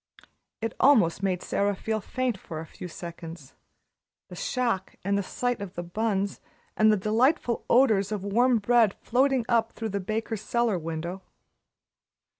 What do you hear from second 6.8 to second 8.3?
the delightful odors of